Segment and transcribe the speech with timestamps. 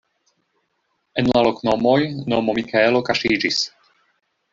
[1.21, 1.97] En la loknomoj
[2.33, 3.61] nomo Mikaelo kaŝiĝis.